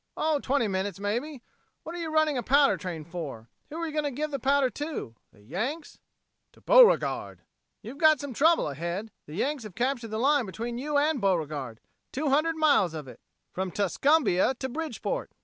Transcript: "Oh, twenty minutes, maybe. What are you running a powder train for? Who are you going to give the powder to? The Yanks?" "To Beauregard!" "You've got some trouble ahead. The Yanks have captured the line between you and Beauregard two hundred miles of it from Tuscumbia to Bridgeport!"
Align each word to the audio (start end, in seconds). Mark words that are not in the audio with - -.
"Oh, 0.17 0.39
twenty 0.39 0.67
minutes, 0.67 0.99
maybe. 0.99 1.43
What 1.83 1.93
are 1.93 1.99
you 1.99 2.09
running 2.11 2.35
a 2.35 2.41
powder 2.41 2.75
train 2.75 3.03
for? 3.05 3.49
Who 3.69 3.75
are 3.75 3.85
you 3.85 3.91
going 3.91 4.03
to 4.05 4.09
give 4.09 4.31
the 4.31 4.39
powder 4.39 4.71
to? 4.71 5.13
The 5.31 5.43
Yanks?" 5.43 5.99
"To 6.53 6.61
Beauregard!" 6.61 7.43
"You've 7.83 7.99
got 7.99 8.19
some 8.19 8.33
trouble 8.33 8.67
ahead. 8.69 9.11
The 9.27 9.35
Yanks 9.35 9.61
have 9.61 9.75
captured 9.75 10.07
the 10.09 10.17
line 10.17 10.47
between 10.47 10.79
you 10.79 10.97
and 10.97 11.21
Beauregard 11.21 11.79
two 12.11 12.29
hundred 12.29 12.55
miles 12.55 12.95
of 12.95 13.07
it 13.07 13.19
from 13.53 13.69
Tuscumbia 13.71 14.55
to 14.55 14.67
Bridgeport!" 14.69 15.33